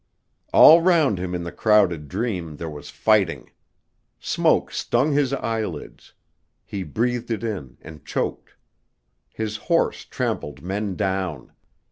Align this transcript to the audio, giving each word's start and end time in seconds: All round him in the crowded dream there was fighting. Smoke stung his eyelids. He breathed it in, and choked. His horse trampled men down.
All 0.51 0.81
round 0.81 1.19
him 1.19 1.35
in 1.35 1.43
the 1.43 1.51
crowded 1.51 2.07
dream 2.07 2.55
there 2.57 2.71
was 2.71 2.89
fighting. 2.89 3.51
Smoke 4.19 4.71
stung 4.71 5.11
his 5.11 5.31
eyelids. 5.31 6.13
He 6.65 6.81
breathed 6.81 7.29
it 7.29 7.43
in, 7.43 7.77
and 7.81 8.03
choked. 8.03 8.55
His 9.31 9.57
horse 9.57 10.03
trampled 10.05 10.63
men 10.63 10.95
down. 10.95 11.51